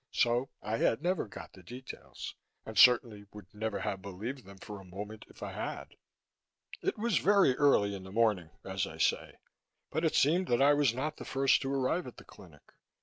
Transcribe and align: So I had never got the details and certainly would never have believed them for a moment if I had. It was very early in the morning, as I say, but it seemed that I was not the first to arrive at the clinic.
So 0.11 0.49
I 0.63 0.77
had 0.77 1.03
never 1.03 1.27
got 1.27 1.53
the 1.53 1.61
details 1.61 2.33
and 2.65 2.75
certainly 2.75 3.25
would 3.33 3.53
never 3.53 3.81
have 3.81 4.01
believed 4.01 4.45
them 4.45 4.57
for 4.57 4.79
a 4.79 4.83
moment 4.83 5.25
if 5.29 5.43
I 5.43 5.51
had. 5.51 5.95
It 6.81 6.97
was 6.97 7.19
very 7.19 7.55
early 7.55 7.93
in 7.93 8.01
the 8.01 8.11
morning, 8.11 8.49
as 8.65 8.87
I 8.87 8.97
say, 8.97 9.37
but 9.91 10.03
it 10.03 10.15
seemed 10.15 10.47
that 10.47 10.59
I 10.59 10.73
was 10.73 10.95
not 10.95 11.17
the 11.17 11.23
first 11.23 11.61
to 11.61 11.71
arrive 11.71 12.07
at 12.07 12.17
the 12.17 12.23
clinic. 12.25 12.73